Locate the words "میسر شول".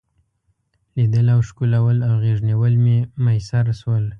3.25-4.05